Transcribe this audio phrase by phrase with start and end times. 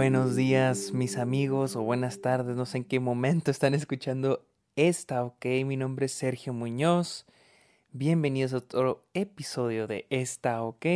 [0.00, 5.22] Buenos días, mis amigos, o buenas tardes, no sé en qué momento están escuchando esta,
[5.22, 5.44] ok.
[5.66, 7.26] Mi nombre es Sergio Muñoz.
[7.92, 10.86] Bienvenidos a otro episodio de Esta, ok.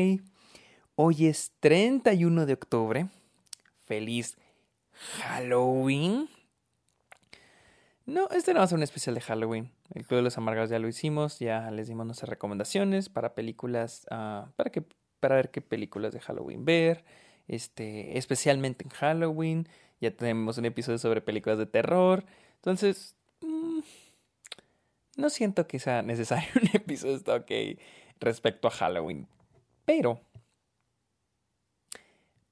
[0.95, 3.09] Hoy es 31 de octubre.
[3.85, 4.39] Feliz
[5.19, 6.31] Halloween.
[8.07, 9.71] No, este no va a ser un especial de Halloween.
[9.93, 14.07] El Club de los Amargados ya lo hicimos, ya les dimos nuestras recomendaciones para películas,
[14.11, 14.83] ah, para, que,
[15.21, 17.05] para ver qué películas de Halloween ver
[17.49, 19.69] este, especialmente en Halloween.
[20.01, 22.25] Ya tenemos un episodio sobre películas de terror.
[22.57, 23.81] Entonces, mm,
[25.17, 27.81] no siento que sea necesario un episodio de ok
[28.21, 29.27] respecto a Halloween.
[29.85, 30.21] Pero,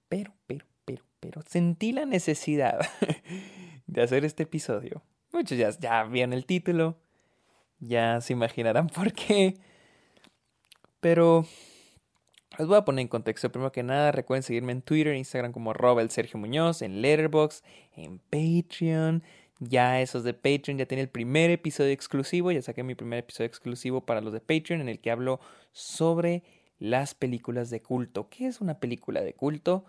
[0.08, 2.80] pero, pero, pero, pero, sentí la necesidad
[3.86, 5.02] de hacer este episodio.
[5.32, 6.98] Muchos ya, ya vieron el título,
[7.78, 9.56] ya se imaginarán por qué.
[11.00, 11.46] Pero
[12.58, 13.50] les voy a poner en contexto.
[13.50, 17.64] Primero que nada, recuerden seguirme en Twitter Instagram como Robert Sergio Muñoz, en Letterboxd,
[17.96, 19.22] en Patreon.
[19.58, 22.50] Ya esos de Patreon ya tiene el primer episodio exclusivo.
[22.50, 25.40] Ya saqué mi primer episodio exclusivo para los de Patreon en el que hablo
[25.72, 26.42] sobre
[26.78, 28.28] las películas de culto.
[28.28, 29.84] ¿Qué es una película de culto?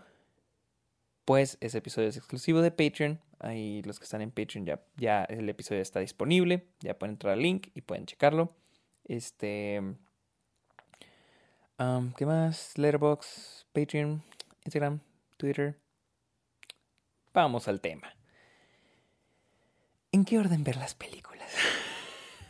[1.25, 3.19] Pues ese episodio es exclusivo de Patreon.
[3.39, 6.67] Ahí los que están en Patreon ya, ya el episodio está disponible.
[6.81, 8.53] Ya pueden entrar al link y pueden checarlo.
[9.05, 9.81] Este.
[11.77, 12.77] ¿Qué más?
[12.77, 14.23] Letterboxd, Patreon,
[14.63, 14.99] Instagram,
[15.37, 15.79] Twitter.
[17.33, 18.15] Vamos al tema.
[20.11, 21.51] ¿En qué orden ver las películas?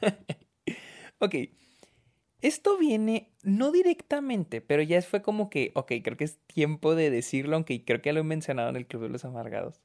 [1.19, 1.35] ok.
[2.41, 7.09] Esto viene no directamente, pero ya fue como que, ok, creo que es tiempo de
[7.09, 9.81] decirlo, aunque creo que ya lo he mencionado en el Club de los Amargados.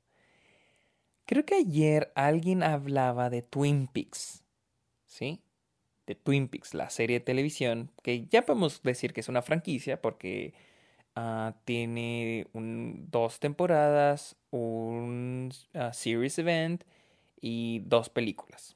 [1.24, 4.42] Creo que ayer alguien hablaba de Twin Peaks,
[5.06, 5.44] ¿sí?
[6.08, 10.00] De Twin Peaks, la serie de televisión, que ya podemos decir que es una franquicia
[10.00, 10.54] porque
[11.14, 16.84] ah, tiene dos temporadas, un ah, series event
[17.42, 18.74] y dos películas.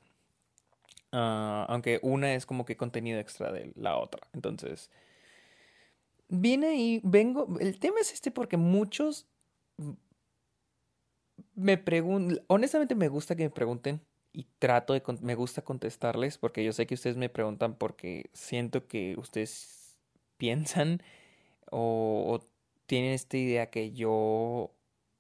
[1.11, 4.21] Ah, aunque una es como que contenido extra de la otra.
[4.35, 4.91] Entonces,
[6.29, 7.59] viene y vengo.
[7.61, 9.27] El tema es este porque muchos
[11.55, 12.45] me preguntan.
[12.49, 16.87] Honestamente, me gusta que me pregunten y trato de, me gusta contestarles porque yo sé
[16.87, 19.99] que ustedes me preguntan porque siento que ustedes
[20.37, 21.03] piensan
[21.71, 22.41] o,
[22.87, 24.75] tienen esta idea que yo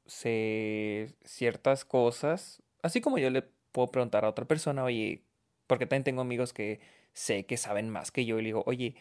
[0.06, 5.22] sé ciertas cosas, así como yo le puedo preguntar a otra persona, oye,
[5.66, 6.80] porque también tengo amigos que
[7.14, 8.96] sé que saben más que yo y le digo, oye,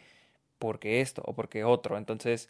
[0.59, 1.97] ¿por qué esto o por qué otro?
[1.97, 2.49] Entonces,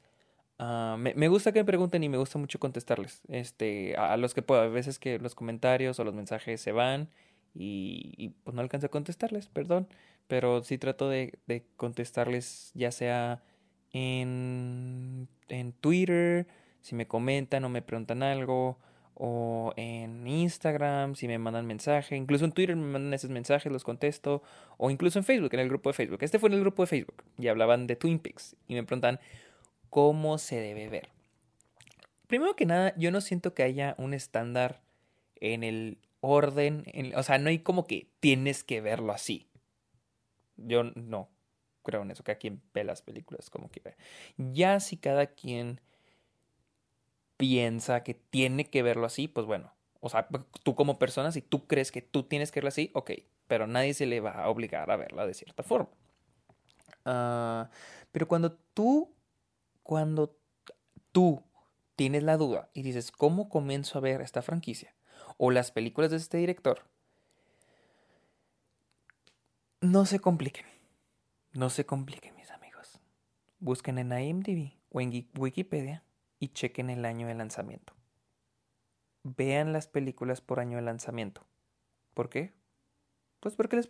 [0.60, 3.22] ah, me, me, gusta que me pregunten y me gusta mucho contestarles.
[3.30, 6.72] Este, a, a los que puedo, a veces que los comentarios o los mensajes se
[6.72, 7.10] van
[7.54, 9.88] y, pues no alcanzo a contestarles, perdón,
[10.28, 13.44] pero sí trato de, de contestarles ya sea
[13.92, 16.48] en, en Twitter,
[16.82, 18.80] si me comentan o me preguntan algo,
[19.24, 23.84] o en Instagram, si me mandan mensaje, incluso en Twitter me mandan esos mensajes, los
[23.84, 24.42] contesto,
[24.78, 26.20] o incluso en Facebook, en el grupo de Facebook.
[26.22, 29.20] Este fue en el grupo de Facebook y hablaban de Twin Peaks y me preguntan
[29.90, 31.10] cómo se debe ver.
[32.28, 34.82] Primero que nada, yo no siento que haya un estándar
[35.36, 39.50] en el orden, o sea, no hay como que tienes que verlo así.
[40.56, 41.30] Yo no
[41.84, 43.96] creo en eso, que a quien ve las películas como quiera.
[44.38, 45.82] Ya si cada quien
[47.38, 50.28] piensa que tiene que verlo así, pues bueno, o sea,
[50.64, 53.12] tú como persona, si tú crees que tú tienes que verlo así, ok,
[53.48, 55.90] pero nadie se le va a obligar a verla de cierta forma.
[57.04, 57.70] Ah,
[58.12, 59.14] pero cuando tú,
[59.84, 60.38] cuando
[61.12, 61.44] tú
[61.96, 64.94] tienes la duda y dices, ¿cómo comienzo a ver esta franquicia?
[65.44, 66.84] O las películas de este director,
[69.82, 70.68] no se compliquen.
[71.54, 73.02] No se compliquen, mis amigos.
[73.60, 76.04] Busquen en IMDb o en Wikipedia
[76.40, 77.96] y chequen el año de lanzamiento.
[79.24, 81.44] Vean las películas por año de lanzamiento.
[82.14, 82.54] ¿Por qué?
[83.40, 83.82] Pues porque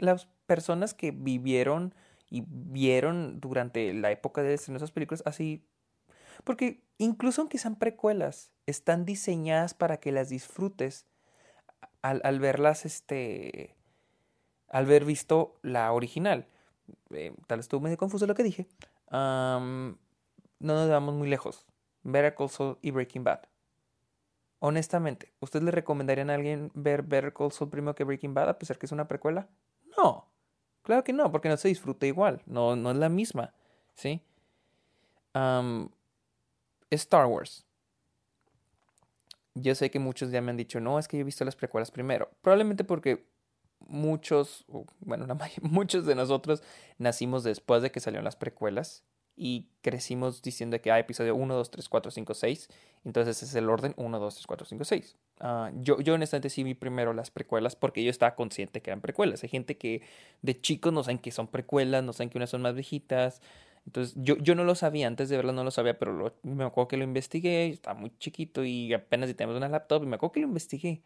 [0.00, 1.94] las, personas que vivieron
[2.28, 5.64] y vieron durante la época de esas películas así
[6.42, 11.06] porque incluso aunque sean precuelas, están diseñadas para que las disfrutes
[12.02, 13.74] al, verlas, este,
[14.68, 16.46] al ver visto la original.
[17.10, 18.66] Eh, tal vez estuvo medio confuso lo que dije.
[19.10, 19.96] no
[20.58, 21.66] nos vamos muy lejos.
[22.02, 23.40] Better Call Saul y Breaking Bad.
[24.58, 28.58] Honestamente, ¿ustedes le recomendarían a alguien ver Better Call Saul primero que Breaking Bad a
[28.58, 29.48] pesar que es una precuela?
[29.96, 30.28] No.
[30.82, 32.42] Claro que no, porque no se disfruta igual.
[32.44, 33.54] No, no es la misma.
[33.94, 34.22] ¿Sí?
[36.90, 37.66] Star Wars.
[39.54, 41.56] Yo sé que muchos ya me han dicho, no, es que yo he visto las
[41.56, 42.30] precuelas primero.
[42.42, 43.24] Probablemente porque
[43.86, 44.64] muchos,
[45.00, 45.26] bueno,
[45.62, 46.62] muchos de nosotros
[46.98, 49.04] nacimos después de que salieron las precuelas
[49.36, 52.68] y crecimos diciendo que hay episodio 1, 2, 3, 4, 5, 6.
[53.04, 55.16] Entonces ese es el orden 1, 2, 3, 4, 5, 6.
[55.40, 55.46] Uh,
[55.82, 59.42] yo, yo honestamente sí vi primero las precuelas porque yo estaba consciente que eran precuelas.
[59.42, 60.02] Hay gente que
[60.42, 63.40] de chicos no saben que son precuelas, no saben que unas son más viejitas.
[63.86, 66.64] Entonces yo, yo no lo sabía, antes de verlo no lo sabía, pero lo, me
[66.64, 70.16] acuerdo que lo investigué, estaba muy chiquito y apenas si tenemos una laptop y me
[70.16, 71.02] acuerdo que lo investigué.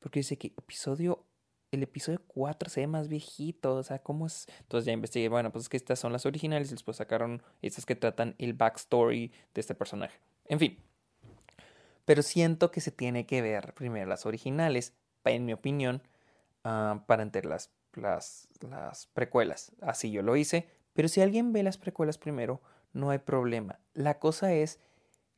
[0.00, 1.24] Porque dice que episodio
[1.70, 4.48] el episodio 4 se ve más viejito, o sea, ¿cómo es?
[4.60, 7.86] Entonces ya investigué, bueno, pues es que estas son las originales y después sacaron estas
[7.86, 10.18] que tratan el backstory de este personaje.
[10.46, 10.78] En fin.
[12.04, 14.94] Pero siento que se tiene que ver primero las originales,
[15.24, 16.02] en mi opinión,
[16.64, 19.72] uh, para entender las, las, las precuelas.
[19.80, 20.68] Así yo lo hice.
[21.00, 22.60] Pero si alguien ve las precuelas primero,
[22.92, 23.80] no hay problema.
[23.94, 24.80] La cosa es,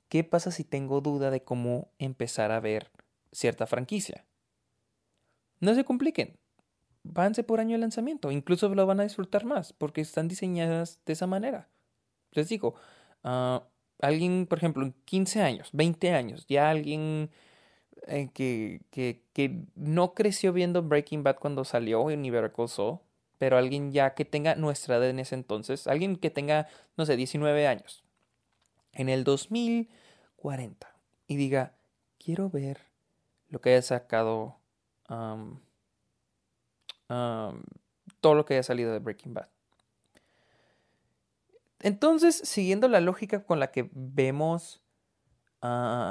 [0.09, 2.91] ¿qué pasa si tengo duda de cómo empezar a ver
[3.31, 4.25] cierta franquicia?
[5.61, 6.37] No se compliquen.
[7.05, 8.33] Váyanse por año de lanzamiento.
[8.33, 11.69] Incluso lo van a disfrutar más porque están diseñadas de esa manera.
[12.33, 12.75] Les digo,
[13.23, 13.61] uh,
[14.01, 17.31] alguien, por ejemplo, en 15 años, 20 años, ya alguien
[18.09, 22.99] eh, que, que, que, no creció viendo Breaking Bad cuando salió en Universal Soul,
[23.43, 27.17] pero alguien ya que tenga nuestra edad en ese entonces, alguien que tenga, no sé,
[27.17, 28.05] 19 años,
[28.93, 30.95] en el 2040,
[31.27, 31.75] y diga,
[32.21, 32.87] quiero ver
[33.49, 34.61] lo que haya sacado
[37.09, 39.49] todo lo que haya salido de Breaking Bad.
[41.81, 44.85] Entonces, siguiendo la lógica con la que vemos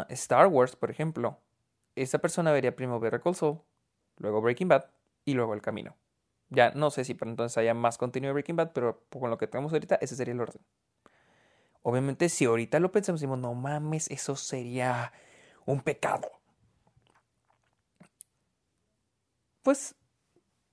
[0.10, 1.40] Star Wars, por ejemplo,
[1.96, 3.62] esa persona vería primero Better Call Saul,
[4.18, 4.90] luego Breaking Bad
[5.24, 5.96] y luego El Camino.
[6.52, 9.38] Ya no sé si por entonces haya más contenido de Breaking Bad, pero con lo
[9.40, 10.62] que tenemos ahorita, ese sería el orden.
[11.82, 15.12] Obviamente, si ahorita lo pensamos, decimos, no mames, eso sería
[15.66, 16.42] un pecado.
[19.62, 19.96] pues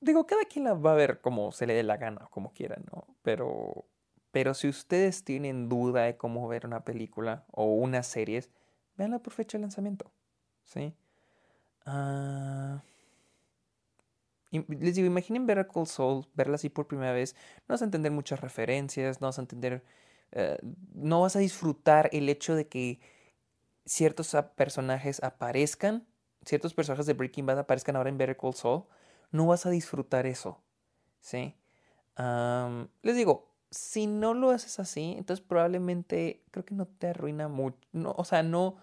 [0.00, 2.76] digo, cada quien la va a ver como se le dé la gana, como quiera,
[2.92, 3.06] ¿no?
[3.22, 3.86] Pero,
[4.30, 8.50] pero si ustedes tienen duda de cómo ver una película o unas series,
[8.96, 10.10] véanla por fecha de lanzamiento,
[10.64, 10.94] ¿sí?
[11.86, 12.82] Ah,
[14.50, 17.36] les digo, imaginen ver a Cold Soul, verla así por primera vez,
[17.68, 19.84] no vas a entender muchas referencias, no vas a entender,
[20.32, 20.58] eh,
[20.94, 23.00] no vas a disfrutar el hecho de que
[23.84, 26.06] ciertos personajes aparezcan
[26.44, 28.84] ciertos personajes de Breaking Bad aparezcan ahora en Better Call Saul,
[29.30, 30.60] no vas a disfrutar eso.
[31.20, 31.54] ¿Sí?
[33.02, 37.78] les digo, si no lo haces así, entonces probablemente creo que no te arruina mucho.
[37.92, 38.76] No, o sea, no,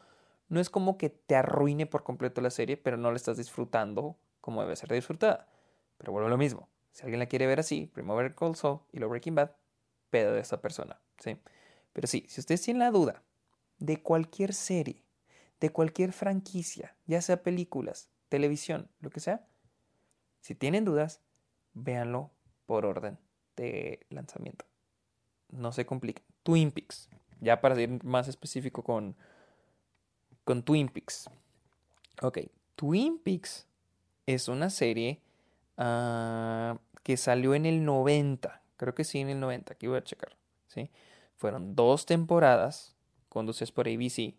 [0.47, 4.15] no es como que te arruine por completo la serie, pero no la estás disfrutando
[4.39, 5.49] como debe ser disfrutada.
[5.97, 6.69] Pero vuelvo a lo mismo.
[6.91, 9.51] Si alguien la quiere ver así, primero Better Call Saul y luego Breaking Bad,
[10.09, 10.99] pedo de esa persona.
[11.19, 11.37] ¿sí?
[11.93, 13.23] Pero sí, si ustedes tienen la duda
[13.79, 15.05] de cualquier serie
[15.59, 19.47] de cualquier franquicia, ya sea películas, televisión, lo que sea.
[20.41, 21.21] Si tienen dudas,
[21.73, 22.31] véanlo
[22.65, 23.17] por orden
[23.55, 24.65] de lanzamiento.
[25.49, 26.23] No se compliquen.
[26.43, 27.09] Twin Peaks.
[27.41, 29.15] Ya para ser más específico con,
[30.43, 31.29] con Twin Peaks.
[32.21, 32.39] Ok,
[32.75, 33.67] Twin Peaks
[34.25, 35.21] es una serie
[35.77, 38.61] uh, que salió en el 90.
[38.77, 39.73] Creo que sí, en el 90.
[39.73, 40.35] Aquí voy a checar.
[40.67, 40.89] ¿sí?
[41.35, 42.95] Fueron dos temporadas
[43.29, 44.35] conducidas por ABC.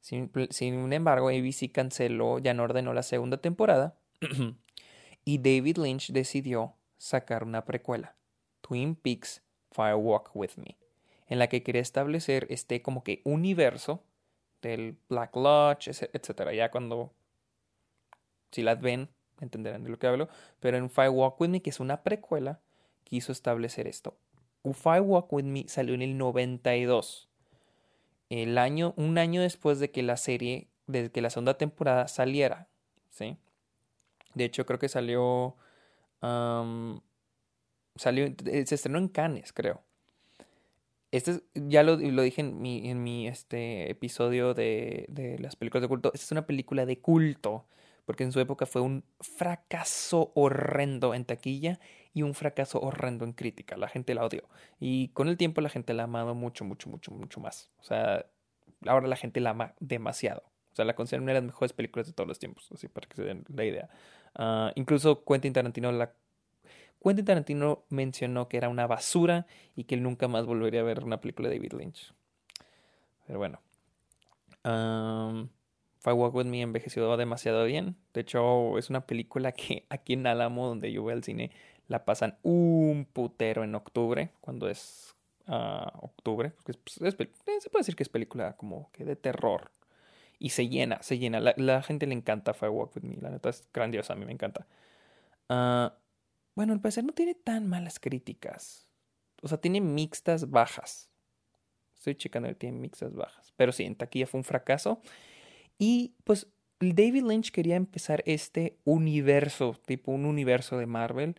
[0.00, 3.98] Sin, embargo, ABC canceló, ya no ordenó la segunda temporada
[5.24, 8.16] y David Lynch decidió sacar una precuela,
[8.62, 10.78] Twin Peaks Fire Walk With Me,
[11.26, 14.02] en la que quería establecer este como que universo
[14.62, 16.54] del Black Lodge, etcétera.
[16.54, 17.12] Ya cuando,
[18.50, 19.10] si las ven,
[19.40, 20.28] entenderán de lo que hablo,
[20.60, 22.60] pero en Fire Walk With Me, que es una precuela,
[23.04, 24.16] quiso establecer esto.
[24.74, 27.30] Fire Walk With Me salió en el 92
[28.30, 32.68] el año, un año después de que la serie, desde que la segunda temporada saliera,
[33.10, 33.36] ¿sí?
[34.34, 35.56] De hecho, creo que salió,
[36.20, 39.82] salió, eh, se estrenó en Cannes, creo.
[41.10, 45.82] Este ya lo, lo, dije en mi, en mi este, episodio de, de las películas
[45.82, 46.12] de culto.
[46.14, 47.66] Esta es una película de culto
[48.10, 51.78] porque en su época fue un fracaso horrendo en taquilla
[52.12, 53.76] y un fracaso horrendo en crítica.
[53.76, 54.48] La gente la odió.
[54.80, 57.70] Y con el tiempo la gente la ha amado mucho, mucho, mucho, mucho más.
[57.78, 58.26] O sea,
[58.84, 60.42] ahora la gente la ama demasiado.
[60.72, 63.06] O sea, la consideran una de las mejores películas de todos los tiempos, así para
[63.08, 63.88] que se den la idea.
[64.36, 66.12] Uh, incluso Quentin Tarantino la
[67.00, 71.04] Quentin Tarantino mencionó que era una basura y que él nunca más volvería a ver
[71.04, 72.12] una película de David Lynch.
[73.28, 73.60] Pero bueno.
[74.64, 75.48] Um,
[76.00, 77.96] Fire Walk With Me envejeció demasiado bien.
[78.14, 81.50] De hecho, es una película que aquí en Álamo, donde yo voy al cine,
[81.88, 85.14] la pasan un putero en octubre, cuando es
[85.46, 86.52] uh, octubre.
[86.64, 89.70] Pues, eh, se puede decir que es película como que de terror.
[90.38, 91.38] Y se llena, se llena.
[91.40, 93.16] La, gente le encanta Fire Walk With Me.
[93.20, 94.66] La neta es grandiosa, a mí me encanta.
[95.50, 95.92] Uh,
[96.54, 98.88] bueno, al parecer no tiene tan malas críticas.
[99.42, 101.10] O sea, tiene mixtas bajas.
[101.94, 103.52] Estoy checando, tiene mixas bajas.
[103.56, 105.02] Pero sí, en taquilla fue un fracaso.
[105.80, 106.46] Y pues
[106.78, 111.36] David Lynch quería empezar este universo, tipo un universo de Marvel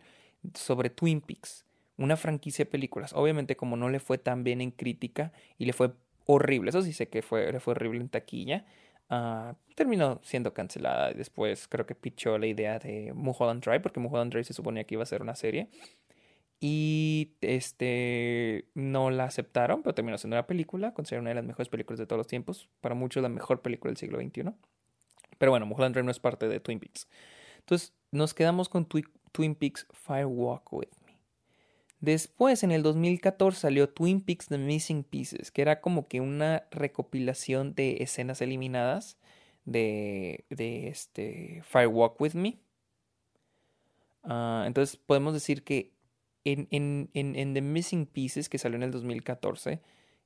[0.54, 1.64] sobre Twin Peaks,
[1.96, 3.12] una franquicia de películas.
[3.12, 5.92] Obviamente como no le fue tan bien en crítica y le fue
[6.26, 8.64] horrible, eso sí sé que fue, le fue horrible en taquilla,
[9.10, 11.12] uh, terminó siendo cancelada.
[11.12, 14.96] Después creo que pichó la idea de Mulholland Drive, porque Mulholland Drive se suponía que
[14.96, 15.68] iba a ser una serie.
[16.64, 21.68] Y este no la aceptaron, pero terminó siendo una película, considerada una de las mejores
[21.68, 24.52] películas de todos los tiempos, para muchos la mejor película del siglo XXI.
[25.38, 27.08] Pero bueno, Mulholland Drive no es parte de Twin Peaks.
[27.58, 31.18] Entonces nos quedamos con Twin Peaks Fire Walk With Me.
[31.98, 36.68] Después, en el 2014, salió Twin Peaks The Missing Pieces, que era como que una
[36.70, 39.18] recopilación de escenas eliminadas
[39.64, 42.60] de, de este Fire Walk With Me.
[44.22, 45.90] Uh, entonces podemos decir que
[46.44, 49.80] en, en, en, en, The Missing Pieces, que salió en el 2014,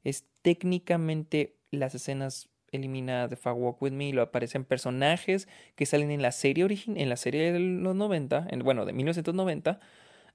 [0.04, 6.10] es técnicamente las escenas eliminada de Far Walk With Me, lo aparecen personajes que salen
[6.10, 9.80] en la serie original, en la serie de los 90, en, bueno, de 1990,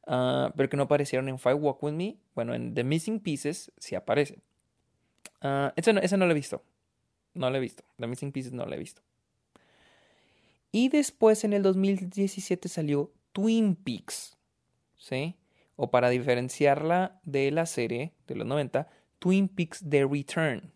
[0.08, 2.18] ah, pero que no aparecieron en Fire Walk With Me.
[2.36, 4.40] Bueno, en The Missing Pieces sí aparece.
[5.44, 6.64] Uh, esa, no, no lo he visto.
[7.34, 7.84] No lo he visto.
[7.98, 9.02] The Missing Pieces no lo he visto.
[10.72, 14.38] Y después en el 2017 salió Twin Peaks.
[14.98, 15.36] ¿Sí?
[15.76, 18.88] O para diferenciarla de la serie de los 90,
[19.20, 20.72] Twin Peaks The Return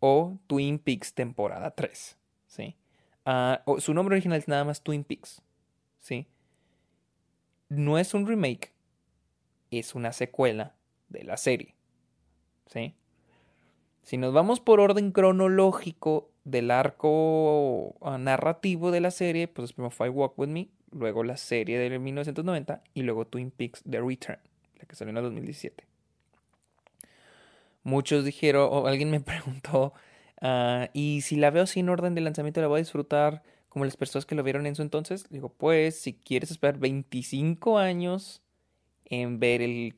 [0.00, 2.16] o Twin Peaks temporada 3.
[2.46, 2.76] ¿sí?
[3.24, 5.42] Ah, su nombre original es nada más Twin Peaks.
[5.98, 6.26] ¿sí?
[7.68, 8.72] No es un remake,
[9.70, 10.74] es una secuela
[11.08, 11.74] de la serie.
[12.66, 12.94] ¿sí?
[14.02, 19.90] Si nos vamos por orden cronológico del arco ah, narrativo de la serie, pues primero
[19.90, 24.38] Five Walk With Me, luego la serie de 1990 y luego Twin Peaks The Return,
[24.78, 25.96] la que salió en el 2017
[27.86, 29.94] muchos dijeron, o alguien me preguntó,
[30.42, 33.96] uh, ¿y si la veo sin orden de lanzamiento la voy a disfrutar como las
[33.96, 35.28] personas que lo vieron en su entonces?
[35.30, 38.42] Digo, pues si quieres esperar 25 años
[39.06, 39.96] en ver el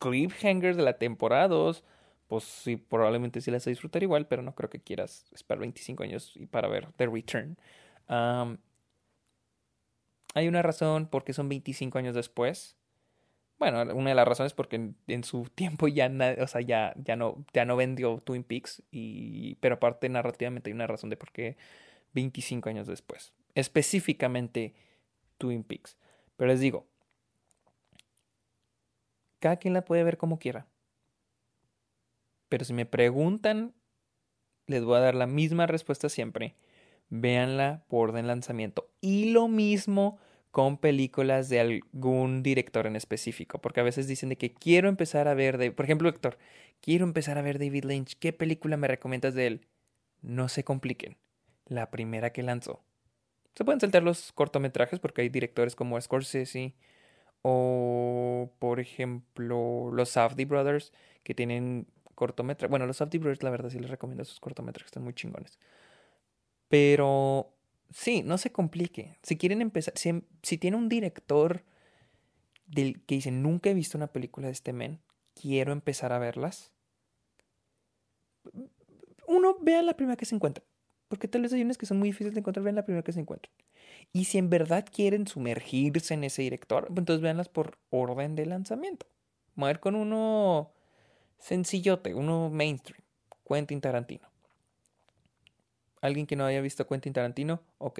[0.00, 1.84] cliffhanger de la temporada 2,
[2.26, 5.60] pues sí, probablemente sí las vas a disfrutar igual, pero no creo que quieras esperar
[5.60, 7.56] 25 años para ver The Return.
[10.34, 12.76] Hay una razón por qué son 25 años después.
[13.58, 18.82] Bueno, una de las razones porque en, su tiempo ya, no, vendió Twin Peaks,
[19.60, 21.56] pero aparte narrativamente hay una razón de por qué
[22.14, 23.32] 25 años después.
[23.54, 24.74] Específicamente
[25.38, 25.96] Twin Peaks.
[26.36, 26.88] Pero les digo,
[29.38, 30.66] cada quien la puede ver como quiera.
[32.48, 33.74] Pero si me preguntan,
[34.66, 36.56] les voy a dar la misma respuesta siempre.
[37.14, 38.88] Véanla por orden lanzamiento.
[39.02, 40.18] Y lo mismo
[40.50, 45.28] con películas de algún director en específico, porque a veces dicen de que quiero empezar
[45.28, 46.38] a ver, de, por ejemplo, Héctor,
[46.80, 49.66] quiero empezar a ver David Lynch, ¿qué película me recomiendas de él?
[50.22, 51.18] No se compliquen,
[51.66, 52.82] la primera que lanzó.
[53.54, 56.74] Se pueden saltar los cortometrajes porque hay directores como Scorsese
[57.42, 62.70] o, por ejemplo, los Safdie Brothers que tienen cortometrajes.
[62.70, 65.58] Bueno, los Safdie Brothers, la verdad, sí les recomiendo sus cortometrajes, están muy chingones.
[66.72, 67.54] Pero
[67.90, 69.18] sí, no se complique.
[69.22, 71.64] Si quieren empezar, si, si tiene un director
[72.64, 75.02] del que dice, nunca he visto una película de este men,
[75.34, 76.72] quiero empezar a verlas.
[79.26, 80.64] Uno, vea la primera que se encuentra.
[81.08, 83.12] Porque tal vez hay unas que son muy difíciles de encontrar, vean la primera que
[83.12, 83.54] se encuentran.
[84.14, 88.46] Y si en verdad quieren sumergirse en ese director, pues entonces veanlas por orden de
[88.46, 89.04] lanzamiento.
[89.56, 90.72] Mover con uno
[91.38, 93.02] sencillote, uno mainstream.
[93.46, 94.31] Quentin Tarantino
[96.02, 97.98] alguien que no haya visto Quentin Tarantino, ok,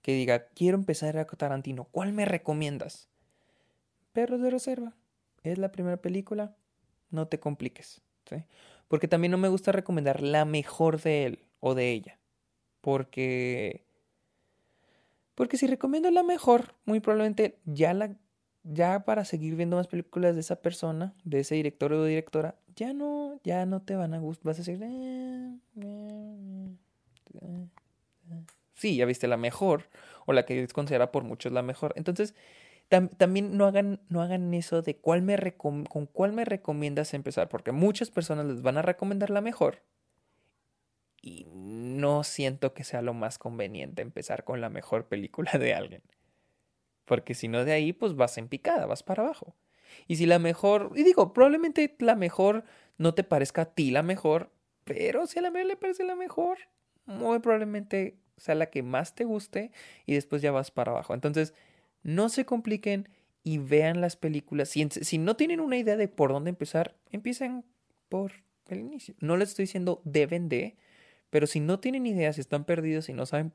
[0.00, 3.08] que diga, quiero empezar a Tarantino, ¿cuál me recomiendas?
[4.12, 4.94] Perros de Reserva,
[5.42, 6.56] es la primera película,
[7.10, 8.36] no te compliques, ¿sí?
[8.88, 12.18] Porque también no me gusta recomendar la mejor de él o de ella,
[12.80, 13.84] porque...
[15.34, 18.16] Porque si recomiendo la mejor, muy probablemente ya la
[18.64, 22.92] ya para seguir viendo más películas de esa persona, de ese director o directora, ya
[22.92, 24.46] no, ya no te van a gustar.
[24.46, 26.61] Vas a decir, eh, eh,
[28.74, 29.88] sí, ya viste la mejor,
[30.26, 31.92] o la que es considerada por muchos la mejor.
[31.96, 32.34] Entonces,
[32.88, 37.72] también no hagan, no hagan eso de cuál me con cuál me recomiendas empezar, porque
[37.72, 39.82] muchas personas les van a recomendar la mejor.
[41.22, 46.02] Y no siento que sea lo más conveniente empezar con la mejor película de alguien.
[47.04, 49.54] Porque si no de ahí, pues vas en picada, vas para abajo.
[50.08, 52.64] Y si la mejor, y digo, probablemente la mejor
[52.98, 54.50] no te parezca a ti la mejor,
[54.84, 56.58] pero si a la mejor le parece la mejor,
[57.06, 59.70] muy probablemente sea la que más te guste
[60.06, 61.14] y después ya vas para abajo.
[61.14, 61.54] Entonces,
[62.02, 63.08] no se compliquen
[63.44, 64.68] y vean las películas.
[64.68, 67.64] Si, si no tienen una idea de por dónde empezar, empiecen
[68.08, 68.32] por
[68.68, 69.14] el inicio.
[69.20, 70.76] No les estoy diciendo deben de,
[71.30, 73.52] pero si no tienen ideas, si están perdidos y no saben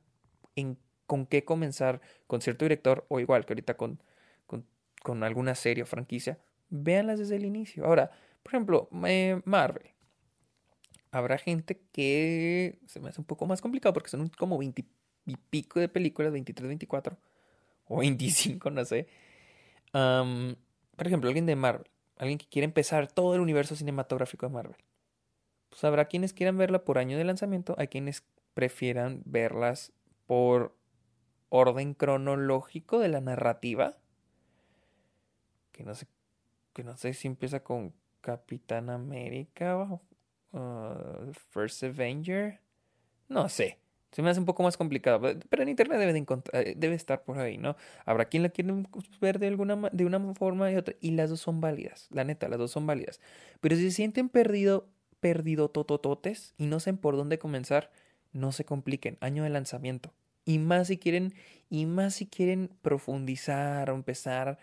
[0.56, 4.02] en, con qué comenzar con cierto director, o igual que ahorita con,
[4.46, 4.66] con,
[5.04, 6.40] con alguna serie o franquicia,
[6.70, 7.86] véanlas desde el inicio.
[7.86, 8.12] Ahora,
[8.44, 9.92] por ejemplo, eh, Marvel.
[11.12, 14.86] Habrá gente que se me hace un poco más complicado porque son como 20
[15.26, 17.18] y pico de películas, 23, 24
[17.88, 19.08] o 25, no sé.
[19.92, 24.78] por ejemplo, alguien de Marvel, alguien que quiere empezar todo el universo cinematográfico de Marvel.
[25.70, 28.24] Pues habrá quienes quieran verla por año de lanzamiento, hay quienes
[28.54, 29.92] prefieran verlas
[30.26, 30.76] por
[31.50, 33.98] orden cronológico de la narrativa.
[35.72, 36.08] Que no sé,
[36.74, 40.02] que no sé si empieza con Capitán América o
[40.58, 42.60] uh, First Avenger.
[43.30, 43.78] No sé.
[44.12, 47.24] Se me hace un poco más complicado, pero en internet debe, de eh, debe estar
[47.24, 47.76] por ahí, ¿no?
[48.06, 48.74] Habrá quien la quiere
[49.20, 52.48] ver de alguna de una forma y otra, y las dos son válidas, la neta,
[52.48, 53.20] las dos son válidas.
[53.60, 54.88] Pero si se sienten perdido,
[55.20, 57.92] perdido totototes y no saben por dónde comenzar,
[58.32, 60.14] no se compliquen, año de lanzamiento.
[60.46, 61.34] Y más si quieren,
[61.70, 64.58] y más si quieren profundizar o empezar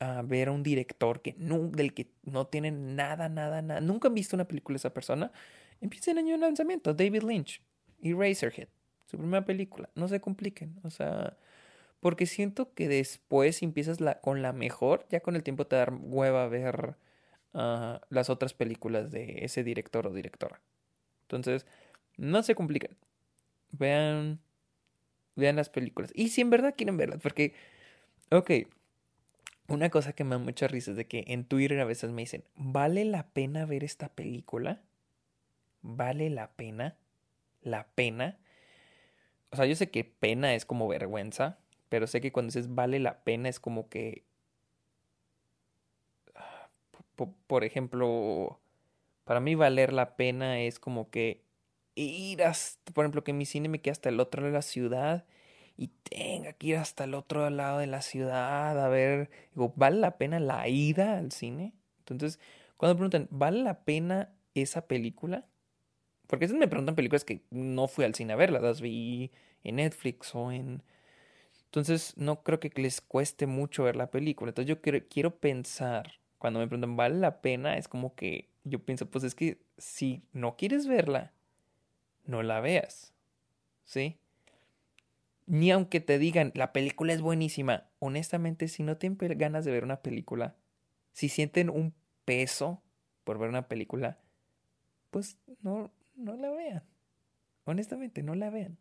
[0.00, 4.14] a ver a un director que del que no tienen nada, nada, nada, nunca han
[4.14, 5.32] visto una película de esa persona,
[5.80, 7.62] empiecen año de lanzamiento, David Lynch
[8.00, 8.68] y Razorhead
[9.08, 9.88] su primera película.
[9.94, 11.36] No se compliquen, o sea,
[12.00, 15.86] porque siento que después empiezas la, con la mejor, ya con el tiempo te da
[15.90, 16.96] hueva ver
[17.54, 20.60] uh, las otras películas de ese director o directora.
[21.22, 21.66] Entonces,
[22.16, 22.96] no se compliquen.
[23.72, 24.40] Vean,
[25.36, 26.12] vean las películas.
[26.14, 27.54] Y si en verdad quieren verlas, porque,
[28.30, 28.50] ok,
[29.68, 32.22] una cosa que me da mucha risa es de que en Twitter a veces me
[32.22, 34.80] dicen, ¿vale la pena ver esta película?
[35.82, 36.96] ¿Vale la pena?
[37.60, 38.38] ¿La pena?
[39.50, 41.58] O sea, yo sé que pena es como vergüenza,
[41.90, 44.24] pero sé que cuando dices vale la pena es como que...
[47.46, 48.60] Por ejemplo,
[49.24, 51.42] para mí valer la pena es como que
[51.96, 54.62] ir hasta, por ejemplo, que mi cine me quede hasta el otro lado de la
[54.62, 55.26] ciudad
[55.78, 59.98] y tenga que ir hasta el otro lado de la ciudad a ver, digo, ¿vale
[59.98, 61.72] la pena la ida al cine?
[62.00, 62.40] Entonces,
[62.76, 65.46] cuando me preguntan, ¿vale la pena esa película?
[66.26, 69.30] Porque a veces me preguntan películas que no fui al cine a verlas, las vi
[69.62, 70.82] en Netflix o en...
[71.66, 74.50] Entonces no creo que les cueste mucho ver la película.
[74.50, 77.76] Entonces yo quiero, quiero pensar, cuando me preguntan, ¿vale la pena?
[77.76, 81.32] Es como que yo pienso, pues es que si no quieres verla,
[82.24, 83.14] no la veas.
[83.84, 84.18] ¿Sí?
[85.48, 87.84] Ni aunque te digan, la película es buenísima.
[88.00, 90.54] Honestamente, si no tienen ganas de ver una película,
[91.12, 91.94] si sienten un
[92.26, 92.82] peso
[93.24, 94.18] por ver una película,
[95.10, 96.82] pues no, no la vean.
[97.64, 98.76] Honestamente, no la vean.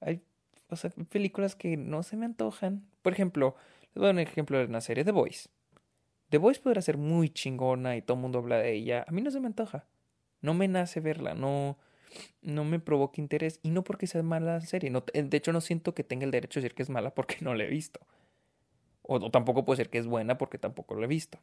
[0.00, 0.22] Hay
[0.68, 2.86] o sea, películas que no se me antojan.
[3.02, 3.56] Por ejemplo,
[3.94, 5.48] les voy a dar un ejemplo de una serie, The Voice.
[6.30, 9.04] The Voice podrá ser muy chingona y todo el mundo habla de ella.
[9.08, 9.86] A mí no se me antoja.
[10.42, 11.76] No me nace verla, no,
[12.42, 13.60] no me provoca interés.
[13.62, 14.90] Y no porque sea mala la serie.
[14.90, 17.36] No, de hecho, no siento que tenga el derecho de decir que es mala porque
[17.40, 18.00] no la he visto.
[19.02, 21.38] O, o tampoco puedo decir que es buena porque tampoco la he visto.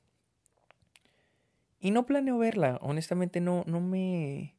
[1.80, 2.80] Y no planeo verla.
[2.82, 4.56] Honestamente, no, no me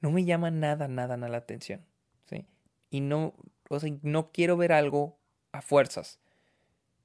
[0.00, 1.80] no me llama nada, nada, nada la atención.
[2.26, 2.44] ¿sí?
[2.90, 3.34] Y no,
[3.68, 5.18] o sea, no quiero ver algo
[5.52, 6.20] a fuerzas.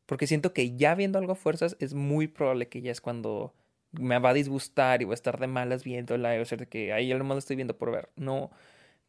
[0.06, 3.54] Porque siento que ya viendo algo a fuerzas es muy probable que ya es cuando
[3.92, 6.40] me va a disgustar y voy a estar de malas viéndola.
[6.42, 8.10] O sea, que ahí a lo estoy viendo por ver.
[8.16, 8.52] No,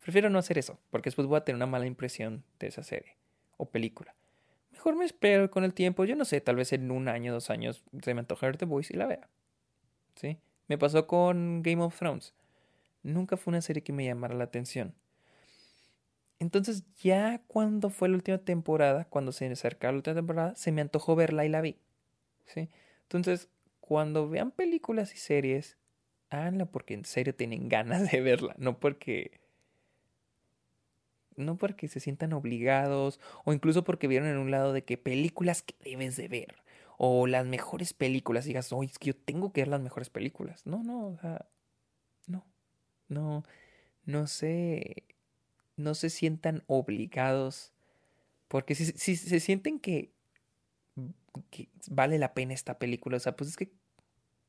[0.01, 0.79] prefiero no hacer eso.
[0.91, 3.17] Porque después voy a tener una mala impresión de esa serie
[3.57, 4.15] o película.
[4.71, 6.05] Mejor me espero con el tiempo.
[6.05, 8.65] Yo no sé, tal vez en un año, dos años se me antoja ver The
[8.65, 9.29] Voice y la vea.
[10.17, 10.39] ¿Sí?
[10.69, 12.35] Me pasó con Game of Thrones
[13.03, 14.95] nunca fue una serie que me llamara la atención.
[16.39, 20.81] Entonces ya cuando fue la última temporada, cuando se acercaba la última temporada, se me
[20.81, 21.79] antojó verla y la vi.
[22.47, 22.69] ¿sí?
[23.03, 23.49] Entonces,
[23.93, 25.77] cuando vean películas y series,
[26.31, 29.43] háganla porque en serio tienen ganas de verla, no porque
[31.37, 35.61] no porque se sientan obligados o incluso porque vieron en un lado de que películas
[35.61, 36.55] que debes de ver
[36.97, 40.65] o las mejores películas digas, oye, es que yo tengo que ver las mejores películas.
[40.65, 41.45] No, no, o sea,
[42.27, 42.47] no.
[43.09, 43.43] No,
[44.07, 45.05] no sé,
[45.77, 47.75] no se sientan obligados,
[48.49, 50.13] porque si, se sienten que,
[51.91, 53.82] vale la pena esta película, o sea, pues es que,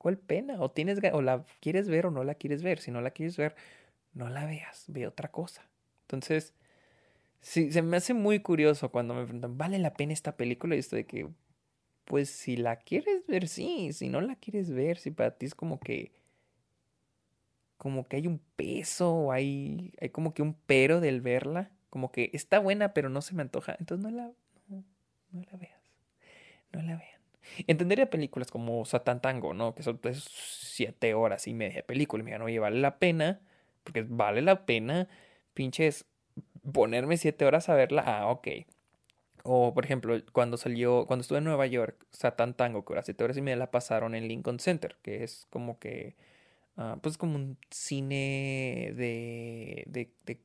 [0.04, 0.62] ¿cuál pena?
[0.62, 3.38] O tienes, o la quieres ver o no la quieres ver, si no la quieres
[3.38, 3.56] ver,
[4.14, 5.66] no la veas, ve otra cosa.
[6.02, 6.54] Entonces,
[7.40, 10.76] sí, se me hace muy curioso cuando me preguntan, ¿vale la pena esta película?
[10.76, 11.30] Y esto de que,
[12.04, 15.56] pues si la quieres ver, sí, si no la quieres ver, si para ti es
[15.56, 16.12] como que
[17.78, 22.30] como que hay un peso, hay, hay como que un pero del verla, como que
[22.34, 24.32] está buena pero no se me antoja, entonces no la,
[24.68, 24.84] no,
[25.32, 25.82] la veas,
[26.74, 27.23] no la vean.
[27.68, 29.76] Entendería películas como Satan Tango, ¿no?
[29.76, 32.22] Que son pues, siete horas y media de película.
[32.22, 33.42] Y me digan, oye, vale la pena,
[33.84, 35.08] porque vale la pena,
[35.54, 36.06] pinches,
[36.72, 38.04] ponerme siete horas a verla.
[38.06, 38.48] Ah, ok.
[39.44, 43.24] O, por ejemplo, cuando salió, cuando estuve en Nueva York, Satan Tango, que ahora siete
[43.24, 46.16] horas y media la pasaron en Lincoln Center, que es como que,
[46.78, 50.40] uh, pues como un cine de, de, de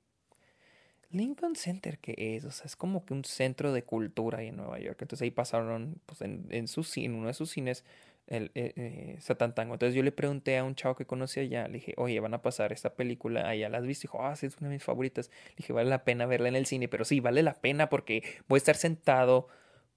[1.10, 2.44] Lincoln Center, ¿qué es?
[2.44, 4.98] O sea, es como que un centro de cultura ahí en Nueva York.
[5.00, 7.84] Entonces ahí pasaron, pues en, en, su, en uno de sus cines,
[8.26, 9.74] el eh, eh, Tango.
[9.74, 12.42] Entonces yo le pregunté a un chavo que conocía allá, le dije, oye, van a
[12.42, 14.02] pasar esta película, allá la has visto.
[14.02, 15.30] dijo, ah, sí, es una de mis favoritas.
[15.50, 18.22] Le dije, vale la pena verla en el cine, pero sí, vale la pena porque
[18.48, 19.48] voy a estar sentado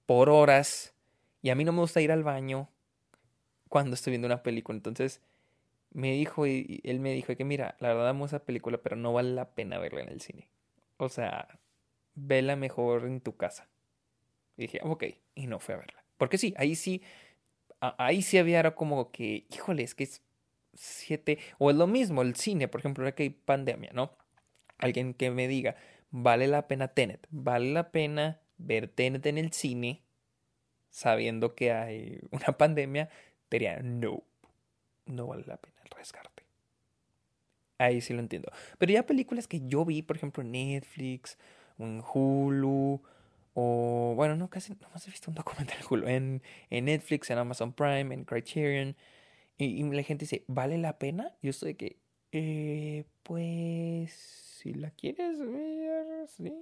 [0.06, 0.96] por horas
[1.42, 2.70] y a mí no me gusta ir al baño
[3.70, 4.78] cuando estoy viendo una película.
[4.78, 5.22] Entonces
[5.92, 9.14] me dijo, y él me dijo que mira, la verdad amo esa película, pero no
[9.14, 10.50] vale la pena verla en el cine.
[11.02, 11.60] O sea,
[12.14, 13.68] vela mejor en tu casa.
[14.56, 16.06] Y dije, ok, y no fue a verla.
[16.18, 17.02] Porque sí, ahí sí,
[17.80, 20.22] ahí sí había como que, híjole, es que es
[20.76, 24.16] siete, o es lo mismo, el cine, por ejemplo, ahora que hay pandemia, ¿no?
[24.78, 25.76] Alguien que me diga,
[26.12, 30.04] vale la pena Tenet, vale la pena ver Tenet en el cine,
[30.92, 33.10] sabiendo que hay una pandemia,
[33.50, 34.22] diría, no,
[35.08, 36.31] no vale la pena el rescate.
[37.82, 38.52] Ahí sí lo entiendo.
[38.78, 41.40] Pero ya películas que yo vi, por ejemplo, en Netflix,
[41.80, 43.02] en Hulu,
[43.56, 46.42] o bueno, no, casi no más he visto un documental en Hulu, en,
[46.86, 48.96] Netflix, en Amazon Prime, en Criterion,
[49.58, 51.36] y, la gente dice, ¿vale la pena?
[51.42, 51.98] Yo estoy que,
[52.32, 56.54] eh, pues, si la quieres ver, sí,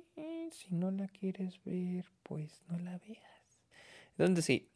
[0.51, 3.61] si no la quieres ver, pues no la veas.
[4.17, 4.69] Entonces sí,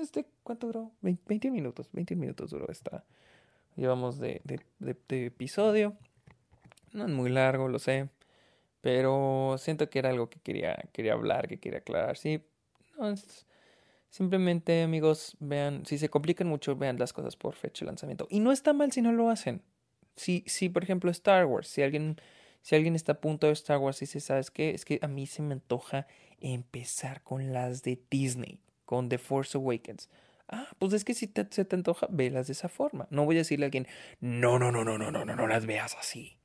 [0.00, 0.92] este, ¿cuánto duró?
[1.00, 3.06] 20 minutos, 20 minutos duró esta
[3.76, 5.96] llevamos de, de, episodio.
[6.92, 8.08] No es muy largo, lo sé.
[8.80, 12.16] Pero siento que era algo que quería, quería hablar, que quería aclarar.
[12.16, 12.42] Sí,
[12.98, 13.14] no,
[14.10, 18.26] simplemente amigos, vean, si se complican mucho, vean las cosas por fecha de lanzamiento.
[18.30, 19.62] Y no está mal si no lo hacen.
[20.16, 22.16] Si, si por ejemplo, Star Wars, si alguien,
[22.62, 24.70] si alguien está a punto de Star Wars y dice, ¿sabes qué?
[24.70, 26.06] Es que a mí se me antoja
[26.40, 30.08] empezar con las de Disney, con The Force Awakens.
[30.48, 33.06] Ah, pues es que si te, se te antoja, velas de esa forma.
[33.10, 33.86] No voy a decirle a alguien,
[34.20, 36.38] no, no, no, no, no, no, no, no las veas así.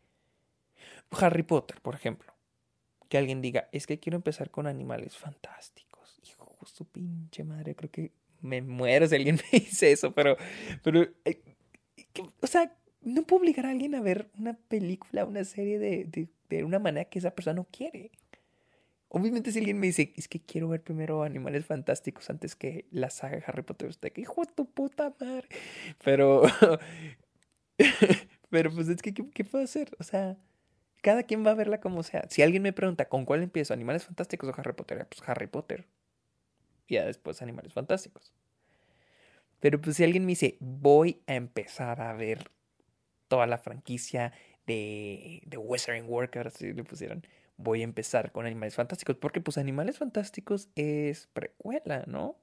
[1.12, 2.34] Harry Potter, por ejemplo.
[3.10, 6.20] Que alguien diga, es que quiero empezar con animales fantásticos.
[6.24, 10.38] Hijo, su pinche madre, creo que me muero si alguien me dice eso, pero,
[10.84, 11.42] pero, eh,
[12.42, 16.30] o sea, no puedo obligar a alguien a ver una película, una serie de, de,
[16.50, 18.12] de una manera que esa persona no quiere.
[19.12, 23.10] Obviamente si alguien me dice, es que quiero ver primero Animales Fantásticos antes que la
[23.10, 25.48] saga de Harry Potter, usted que hijo de tu puta madre.
[26.04, 26.44] Pero,
[28.50, 29.90] pero pues es que, ¿qué, puedo hacer?
[30.00, 30.38] O sea,
[31.02, 32.28] cada quien va a verla como sea.
[32.30, 33.74] Si alguien me pregunta, ¿con cuál empiezo?
[33.74, 35.08] ¿Animales Fantásticos o Harry Potter?
[35.08, 35.88] Pues Harry Potter.
[36.88, 38.32] Y después Animales Fantásticos.
[39.60, 42.52] Pero pues si alguien me dice, voy a empezar a ver
[43.28, 44.34] toda la franquicia
[44.68, 47.24] de, de Western ahora sí le pusieron
[47.60, 52.38] voy a empezar con Animales Fantásticos, porque pues Animales Fantásticos es precuela, ¿no?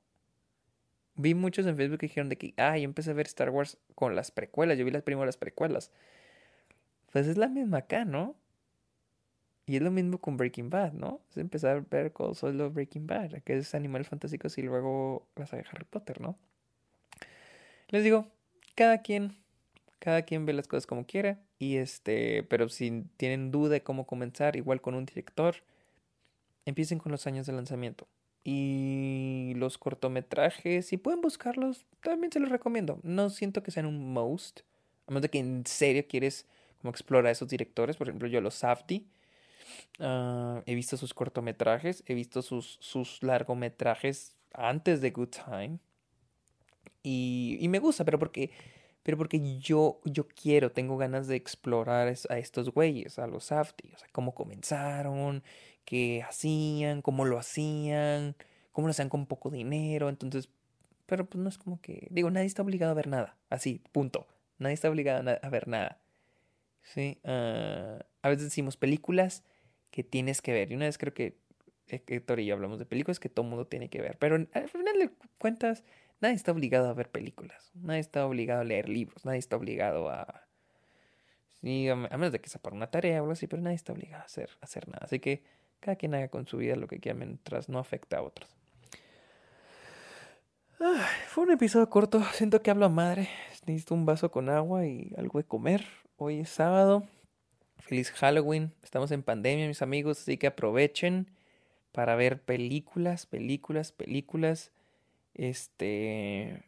[1.14, 3.78] Vi muchos en Facebook que dijeron de que, ah, yo empecé a ver Star Wars
[3.94, 5.90] con las precuelas, yo vi las primeras precuelas.
[7.12, 8.36] Pues es la misma acá, ¿no?
[9.64, 11.22] Y es lo mismo con Breaking Bad, ¿no?
[11.30, 15.64] Es empezar a ver solo Breaking Bad, que es Animales Fantásticos y luego la saga
[15.72, 16.36] Harry Potter, ¿no?
[17.88, 18.28] Les digo,
[18.74, 19.34] cada quien
[19.98, 21.40] cada quien ve las cosas como quiera.
[21.58, 25.56] Y este, pero si tienen duda de cómo comenzar, igual con un director,
[26.64, 28.06] empiecen con los años de lanzamiento.
[28.44, 33.00] Y los cortometrajes, si pueden buscarlos, también se los recomiendo.
[33.02, 34.60] No siento que sean un most.
[35.06, 36.46] A menos de que en serio quieres
[36.80, 37.96] como explorar esos directores.
[37.96, 39.04] Por ejemplo, yo los Safdie.
[39.98, 45.78] Ah, he visto sus cortometrajes, he visto sus, sus largometrajes antes de Good Time.
[47.02, 48.50] Y, y me gusta, pero porque
[49.06, 53.94] pero porque yo, yo quiero, tengo ganas de explorar a estos güeyes, a los Safdie,
[53.94, 55.44] o sea, cómo comenzaron,
[55.84, 58.34] qué hacían, cómo lo hacían,
[58.72, 60.48] cómo lo hacían con poco dinero, entonces,
[61.06, 64.26] pero pues no es como que, digo, nadie está obligado a ver nada, así, punto,
[64.58, 66.00] nadie está obligado a, ver nada,
[66.82, 67.20] ¿sí?
[67.22, 69.44] Ah, a veces decimos películas
[69.92, 71.38] que tienes que ver, y una vez creo que
[71.86, 74.98] Héctor y yo hablamos de películas que todo mundo tiene que ver, pero al final
[74.98, 75.84] de cuentas
[76.20, 80.08] Nadie está obligado a ver películas, nadie está obligado a leer libros, nadie está obligado
[80.08, 80.46] a...
[81.60, 83.92] Sí, a menos de que sea para una tarea o algo así, pero nadie está
[83.92, 85.04] obligado a hacer, hacer nada.
[85.04, 85.42] Así que
[85.80, 88.48] cada quien haga con su vida lo que quiera mientras no afecte a otros.
[91.28, 93.28] fue un episodio corto, siento que hablo a madre.
[93.66, 95.84] Necesito un vaso con agua y algo de comer.
[96.16, 97.04] Hoy es sábado.
[97.78, 98.72] Feliz Halloween.
[98.82, 101.30] Estamos en pandemia, mis amigos, así que aprovechen
[101.92, 104.70] para ver películas, películas, películas.
[105.36, 106.64] Este.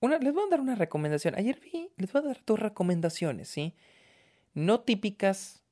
[0.00, 1.34] Una, les voy a dar una recomendación.
[1.36, 3.74] Ayer vi, les voy a dar dos recomendaciones, ¿sí?
[4.54, 5.62] No típicas,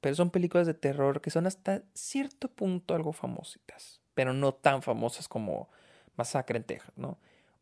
[0.00, 4.82] pero son películas de terror que son hasta cierto punto algo famositas, pero no tan
[4.82, 5.68] famosas como
[6.16, 7.18] Masacre en Texas, ¿no?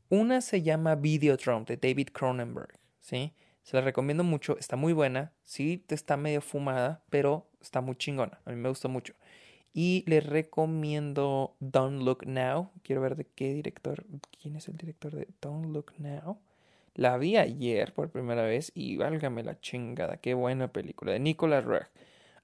[0.08, 3.32] Una se llama Videodrome de David Cronenberg, ¿sí?
[3.62, 8.40] Se la recomiendo mucho, está muy buena, sí, está medio fumada, pero está muy chingona,
[8.44, 9.14] a mí me gustó mucho.
[9.76, 12.70] Y les recomiendo Don't Look Now.
[12.84, 14.04] Quiero ver de qué director.
[14.40, 16.38] ¿Quién es el director de Don't Look Now?
[16.94, 20.18] La vi ayer por primera vez y válgame la chingada.
[20.18, 21.10] Qué buena película.
[21.10, 21.88] De Nicolas Roeg.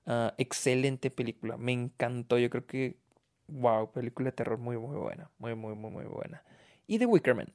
[0.07, 1.57] Ah, excelente película.
[1.57, 2.37] Me encantó.
[2.37, 2.97] Yo creo que.
[3.47, 5.31] Wow, película de terror muy, muy buena.
[5.39, 6.43] Muy, muy, muy, muy buena.
[6.89, 7.53] Y The Wickerman.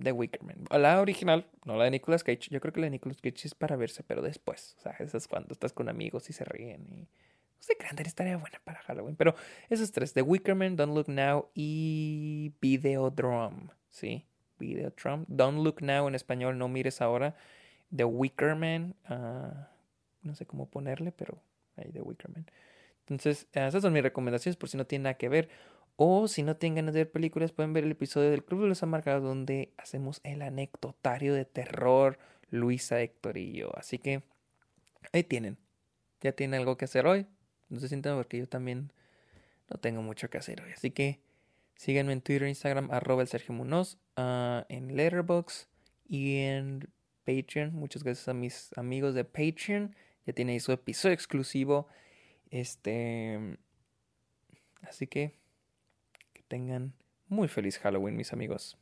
[0.00, 0.66] The Wickerman.
[0.70, 2.50] La original, no la de Nicolas Cage.
[2.50, 4.76] Yo creo que la de Nicolas Cage es para verse, pero después.
[4.78, 7.08] O sea, esa es cuando estás con amigos y se ríen y
[7.62, 9.14] no sé, Grande estaría buena para Halloween.
[9.14, 9.36] Pero
[9.70, 13.70] esos tres: The Wickerman, Don't Look Now y Videodrome.
[13.88, 14.26] ¿Sí?
[14.58, 15.24] Videodrome.
[15.28, 17.36] Don't Look Now en español, no mires ahora.
[17.94, 18.96] The Wickerman.
[19.08, 19.64] Uh,
[20.22, 21.40] no sé cómo ponerle, pero
[21.76, 22.46] ahí The Wickerman.
[23.00, 25.48] Entonces, esas son mis recomendaciones por si no tienen nada que ver.
[25.94, 28.68] O si no tienen ganas de ver películas, pueden ver el episodio del Club de
[28.68, 32.18] los Amargados donde hacemos el anecdotario de terror,
[32.50, 33.70] Luisa, Héctor y yo.
[33.76, 34.22] Así que
[35.12, 35.58] ahí tienen.
[36.20, 37.26] Ya tienen algo que hacer hoy.
[37.72, 38.92] No se sientan porque yo también
[39.70, 40.72] no tengo mucho que hacer hoy.
[40.72, 41.20] Así que
[41.74, 45.68] síganme en Twitter, Instagram, arroba el Sergio Munoz, uh, en Letterboxd
[46.06, 46.86] y en
[47.24, 47.74] Patreon.
[47.74, 49.96] Muchas gracias a mis amigos de Patreon.
[50.26, 51.88] Ya tiene su episodio exclusivo.
[52.50, 53.56] Este.
[54.82, 55.32] Así que
[56.34, 56.92] que tengan
[57.28, 58.76] muy feliz Halloween, mis amigos.